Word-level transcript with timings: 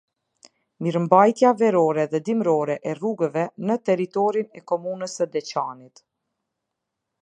Mirëmbajtja 0.85 1.51
verore 1.59 2.07
dhe 2.15 2.23
dimërore 2.31 2.79
e 2.93 2.97
rrugëve 3.01 3.45
në 3.67 3.79
teritorin 3.91 4.53
e 4.61 4.67
komunës 4.73 5.19
së 5.21 5.33
deçanit 5.37 6.09